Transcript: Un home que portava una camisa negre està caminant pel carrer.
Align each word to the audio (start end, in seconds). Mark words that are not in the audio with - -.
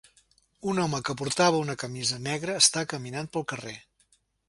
Un 0.71 0.81
home 0.83 1.01
que 1.09 1.15
portava 1.19 1.61
una 1.65 1.77
camisa 1.85 2.19
negre 2.31 2.59
està 2.65 2.87
caminant 2.95 3.33
pel 3.37 3.51
carrer. 3.55 3.81